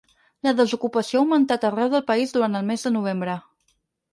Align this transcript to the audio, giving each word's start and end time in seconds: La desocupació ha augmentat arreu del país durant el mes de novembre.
La 0.45 0.53
desocupació 0.59 1.19
ha 1.19 1.21
augmentat 1.25 1.67
arreu 1.69 1.91
del 1.93 2.03
país 2.09 2.33
durant 2.39 2.61
el 2.61 2.67
mes 2.71 2.87
de 2.89 2.93
novembre. 2.99 3.37